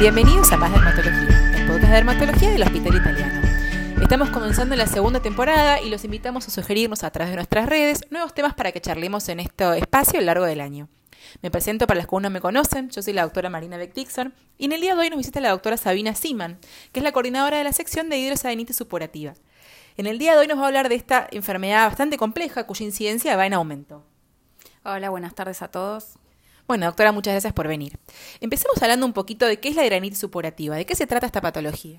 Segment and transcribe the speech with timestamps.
[0.00, 3.42] Bienvenidos a Más Dermatología, el podcast de dermatología del Hospital Italiano.
[4.00, 8.06] Estamos comenzando la segunda temporada y los invitamos a sugerirnos a través de nuestras redes
[8.08, 10.88] nuevos temas para que charlemos en este espacio a lo largo del año.
[11.42, 13.92] Me presento para los que aún no me conocen, yo soy la doctora Marina Beck
[13.92, 16.58] Dixon y en el día de hoy nos visita la doctora Sabina Siman,
[16.92, 19.34] que es la coordinadora de la sección de hidrosadenitis supurativa.
[19.98, 22.86] En el día de hoy nos va a hablar de esta enfermedad bastante compleja cuya
[22.86, 24.02] incidencia va en aumento.
[24.82, 26.14] Hola, buenas tardes a todos.
[26.70, 27.98] Bueno, doctora, muchas gracias por venir.
[28.40, 31.40] Empecemos hablando un poquito de qué es la hidradenitis supurativa, de qué se trata esta
[31.40, 31.98] patología.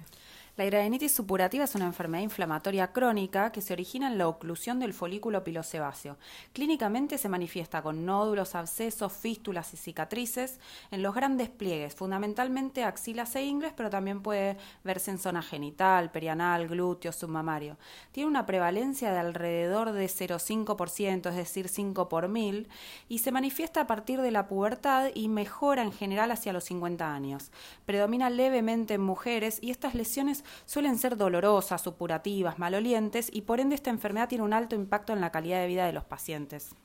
[0.57, 4.93] La hidradenitis supurativa es una enfermedad inflamatoria crónica que se origina en la oclusión del
[4.93, 6.17] folículo pilosebáceo.
[6.51, 10.59] Clínicamente se manifiesta con nódulos, abscesos, fístulas y cicatrices
[10.91, 16.11] en los grandes pliegues, fundamentalmente axilas e ingles, pero también puede verse en zona genital,
[16.11, 17.77] perianal, glúteo, submamario.
[18.11, 22.67] Tiene una prevalencia de alrededor de 0,5%, es decir, 5 por mil,
[23.07, 27.13] y se manifiesta a partir de la pubertad y mejora en general hacia los 50
[27.13, 27.51] años.
[27.85, 33.75] Predomina levemente en mujeres y estas lesiones suelen ser dolorosas, supurativas, malolientes y por ende
[33.75, 36.75] esta enfermedad tiene un alto impacto en la calidad de vida de los pacientes.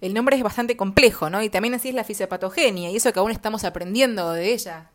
[0.00, 1.42] El nombre es bastante complejo, ¿no?
[1.42, 4.90] Y también así es la fisiopatogenia y eso que aún estamos aprendiendo de ella.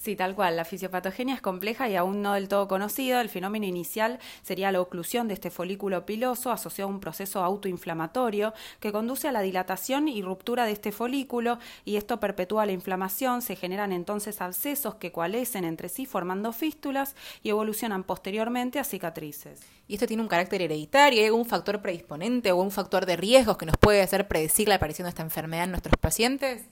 [0.00, 0.56] Sí, tal cual.
[0.56, 3.20] La fisiopatogenia es compleja y aún no del todo conocido.
[3.20, 8.54] El fenómeno inicial sería la oclusión de este folículo piloso asociado a un proceso autoinflamatorio
[8.80, 13.42] que conduce a la dilatación y ruptura de este folículo y esto perpetúa la inflamación.
[13.42, 19.60] Se generan entonces abscesos que coalescen entre sí formando fístulas y evolucionan posteriormente a cicatrices.
[19.86, 21.20] ¿Y esto tiene un carácter hereditario?
[21.20, 24.76] ¿Hay algún factor predisponente o un factor de riesgos que nos puede hacer predecir la
[24.76, 26.62] aparición de esta enfermedad en nuestros pacientes?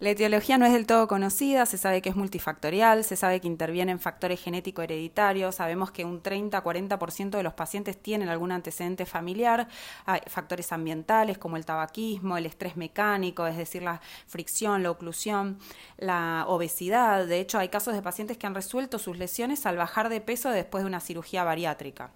[0.00, 3.46] La etiología no es del todo conocida, se sabe que es multifactorial, se sabe que
[3.46, 9.68] intervienen factores genéticos hereditarios, sabemos que un 30-40% de los pacientes tienen algún antecedente familiar,
[10.06, 15.58] hay factores ambientales como el tabaquismo, el estrés mecánico, es decir, la fricción, la oclusión,
[15.96, 17.26] la obesidad.
[17.26, 20.50] De hecho, hay casos de pacientes que han resuelto sus lesiones al bajar de peso
[20.50, 22.10] después de una cirugía bariátrica.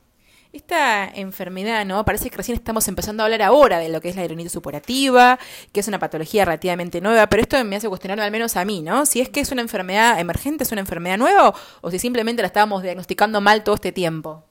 [0.50, 2.02] Esta enfermedad, ¿no?
[2.06, 5.38] Parece que recién estamos empezando a hablar ahora de lo que es la hidronitis supurativa,
[5.72, 8.80] que es una patología relativamente nueva, pero esto me hace cuestionar al menos a mí,
[8.80, 9.04] ¿no?
[9.04, 12.46] Si es que es una enfermedad emergente, es una enfermedad nueva, o si simplemente la
[12.46, 14.47] estábamos diagnosticando mal todo este tiempo.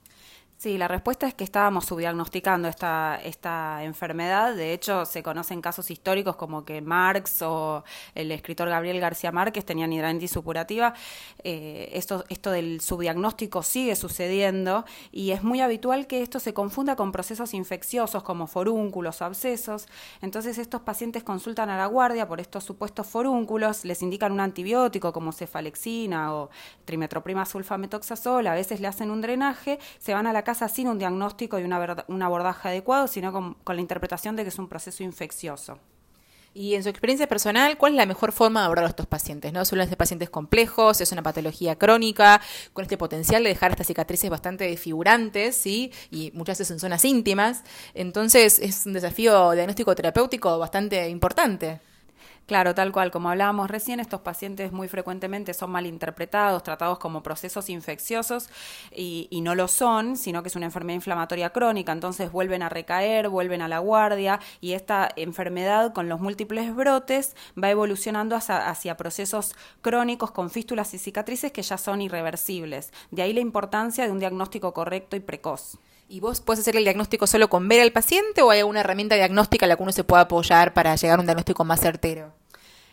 [0.60, 4.56] Sí, la respuesta es que estábamos subdiagnosticando esta, esta enfermedad.
[4.56, 7.84] De hecho, se conocen casos históricos como que Marx o
[8.16, 10.96] el escritor Gabriel García Márquez tenían hidradenitis supurativa.
[11.44, 16.96] Eh, esto, esto del subdiagnóstico sigue sucediendo y es muy habitual que esto se confunda
[16.96, 19.86] con procesos infecciosos como forúnculos o abscesos.
[20.24, 25.14] Entonces, estos pacientes consultan a la guardia por estos supuestos forúnculos, les indican un antibiótico
[25.14, 26.50] como cefalexina o
[26.84, 30.98] trimetroprima sulfametoxazol, a veces le hacen un drenaje, se van a la casa sin un
[30.98, 35.04] diagnóstico y una un abordaje adecuado, sino con, la interpretación de que es un proceso
[35.04, 35.78] infeccioso.
[36.54, 39.52] Y en su experiencia personal, ¿cuál es la mejor forma de abordar a estos pacientes?
[39.52, 39.66] ¿No?
[39.66, 42.40] Suelen ser pacientes complejos, es una patología crónica,
[42.72, 45.92] con este potencial de dejar estas cicatrices bastante desfigurantes, ¿sí?
[46.12, 47.64] Y muchas veces en zonas íntimas.
[47.94, 51.82] Entonces, es un desafío diagnóstico terapéutico bastante importante.
[52.48, 57.70] Claro, tal cual, como hablábamos recién, estos pacientes muy frecuentemente son malinterpretados, tratados como procesos
[57.70, 58.48] infecciosos
[58.96, 63.28] y, no lo son, sino que es una enfermedad inflamatoria crónica, entonces vuelven a recaer,
[63.28, 68.96] vuelven a la guardia y esta enfermedad con los múltiples brotes va evolucionando hacia, hacia
[68.96, 72.94] procesos crónicos con fístulas y cicatrices que ya son irreversibles.
[73.12, 75.80] De ahí la importancia de un diagnóstico correcto y precoz.
[76.08, 79.16] ¿Y vos puedes hacer el diagnóstico solo con ver al paciente o hay alguna herramienta
[79.16, 82.37] diagnóstica a la que uno se pueda apoyar para llegar a un diagnóstico más certero?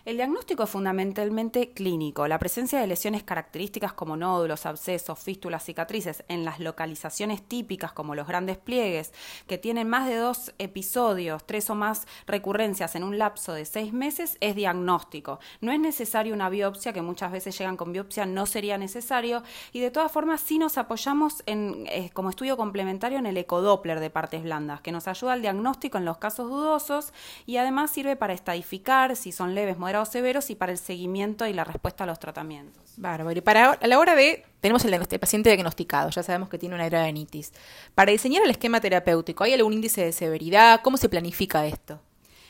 [0.05, 2.29] El diagnóstico es fundamentalmente clínico.
[2.29, 8.15] La presencia de lesiones características como nódulos, abscesos, fístulas, cicatrices en las localizaciones típicas como
[8.15, 9.15] los grandes pliegues,
[9.47, 13.95] que tienen más de dos episodios, tres o más recurrencias en un lapso de seis
[13.95, 15.39] meses, es diagnóstico.
[15.63, 19.43] No es necesario una biopsia, que muchas veces llegan con biopsia, no sería necesario.
[19.73, 24.01] Y de todas formas, sí nos apoyamos en, eh, como estudio complementario en el ecodoppler
[24.01, 27.15] de partes blandas, que nos ayuda al diagnóstico en los casos dudosos
[27.47, 31.53] y además sirve para estadificar si son leves, moderados severos y para el seguimiento y
[31.53, 32.83] la respuesta a los tratamientos.
[32.97, 33.39] Bárbaro.
[33.39, 36.87] Y para a la hora de tenemos el, paciente diagnosticado, ya sabemos que tiene una
[36.87, 37.53] hidradenitis.
[37.95, 40.81] Para diseñar el esquema terapéutico, ¿hay algún índice de severidad?
[40.83, 42.01] ¿Cómo se planifica esto?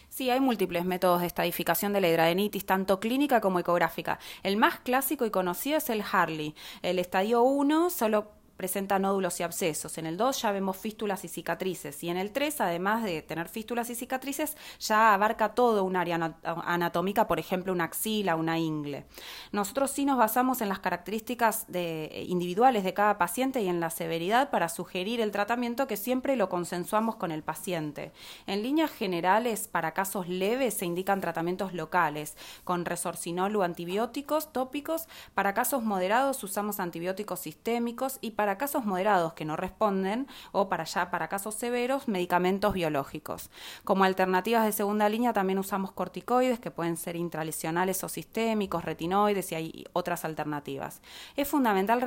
[0.08, 4.18] Sí, hay múltiples métodos de estadificación de la hidradenitis, tanto clínica como ecográfica.
[4.42, 6.54] El más clásico y conocido es el Harley.
[6.82, 9.98] El estadio 1 solo presenta nódulos y abscesos.
[9.98, 12.02] En el 2 ya vemos fístulas y cicatrices.
[12.04, 16.34] Y en el 3, además de tener fístulas y cicatrices, ya abarca todo un área
[16.42, 19.06] anatómica, por ejemplo, una axila, una ingle.
[19.52, 23.90] Nosotros sí nos basamos en las características de, individuales de cada paciente y en la
[23.90, 28.12] severidad para sugerir el tratamiento que siempre lo consensuamos con el paciente.
[28.46, 35.08] En líneas generales, para casos leves se indican tratamientos locales, con resorcinol o antibióticos tópicos.
[35.34, 40.84] Para casos moderados usamos antibióticos sistémicos y para casos moderados que no responden o para
[40.84, 43.50] ya para casos severos, medicamentos biológicos.
[43.84, 49.52] Como alternativas de segunda línea también usamos corticoides que pueden ser intralesionales o sistémicos, retinoides
[49.52, 51.00] y hay otras alternativas.
[51.36, 52.00] Es fundamental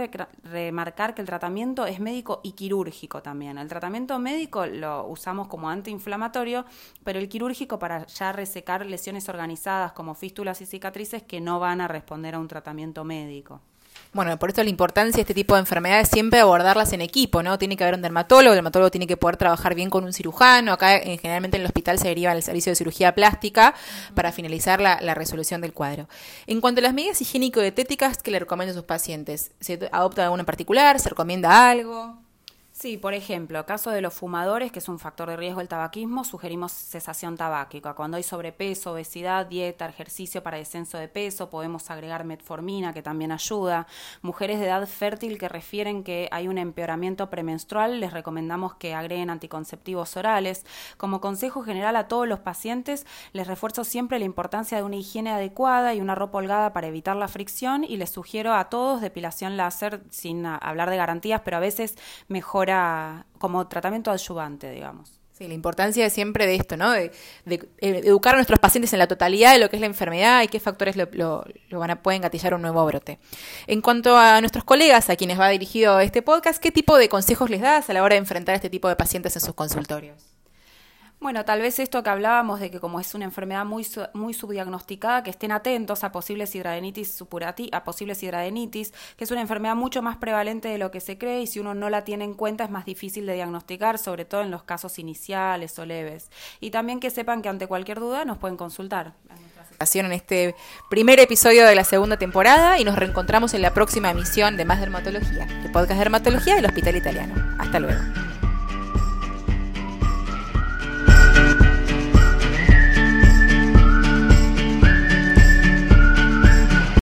[0.44, 3.58] remarcar que el tratamiento es médico y quirúrgico también.
[3.58, 6.66] El tratamiento médico lo usamos como antiinflamatorio,
[7.04, 11.82] pero el quirúrgico para ya resecar lesiones organizadas como fístulas y cicatrices que no van
[11.82, 13.62] a responder a un tratamiento médico.
[14.18, 17.60] Bueno, por esto la importancia de este tipo de enfermedades siempre abordarlas en equipo, ¿no?
[17.60, 20.74] Tiene que haber un dermatólogo, el dermatólogo tiene que poder trabajar bien con un cirujano.
[20.74, 23.76] Acá eh, generalmente en el hospital se deriva el servicio de cirugía plástica
[24.16, 26.10] para finalizar la, la resolución del cuadro.
[26.48, 30.42] En cuanto a las medidas higiénico-dietéticas que le recomiendan a sus pacientes, ¿se adopta alguna
[30.42, 31.00] en particular?
[31.00, 32.27] ¿Se recomienda algo?
[32.80, 36.24] Sí, por ejemplo, caso de los fumadores, que es un factor de riesgo el tabaquismo,
[36.24, 37.96] sugerimos cesación tabáquica.
[37.96, 43.32] Cuando hay sobrepeso, obesidad, dieta, ejercicio para descenso de peso, podemos agregar metformina, que también
[43.32, 43.88] ayuda.
[44.22, 49.32] Mujeres de edad fértil que refieren que hay un empeoramiento premenstrual, les recomendamos que agreguen
[49.32, 50.64] anticonceptivos orales.
[50.98, 55.32] Como consejo general a todos los pacientes, les refuerzo siempre la importancia de una higiene
[55.32, 59.58] adecuada y una ropa holgada para evitar la fricción y les sugiero a todos depilación
[59.58, 61.98] láser sin hablar de garantías, pero a veces
[62.28, 62.67] mejor
[63.38, 65.18] como tratamiento adyuvante, digamos.
[65.38, 66.90] Sí, la importancia siempre de esto, ¿no?
[66.92, 67.12] De,
[67.46, 70.48] eh, educar a nuestros pacientes en la totalidad de lo que es la enfermedad y
[70.48, 73.20] qué factores lo, van a, pueden gatillar un nuevo brote.
[73.68, 77.52] En cuanto a nuestros colegas a quienes va dirigido este podcast, ¿qué tipo de consejos
[77.52, 80.37] les das a la hora de enfrentar a este tipo de pacientes en sus consultorios?
[81.20, 85.24] Bueno, tal vez esto que hablábamos de que como es una enfermedad muy, muy subdiagnosticada,
[85.24, 90.04] que estén atentos a posibles hidradenitis supurati, a posibles hidradenitis, que es una enfermedad mucho
[90.04, 92.66] más prevalente de lo que se cree y si uno no la tiene en cuenta
[92.66, 96.30] es más difícil de diagnosticar, sobre todo en los casos iniciales o leves.
[96.60, 99.14] Y también que sepan que ante cualquier duda nos pueden consultar.
[99.94, 100.56] En este
[100.90, 104.80] primer episodio de la segunda temporada y nos reencontramos en la próxima emisión de Más
[104.80, 107.36] Dermatología, el podcast de dermatología del Hospital Italiano.
[107.60, 108.27] Hasta luego.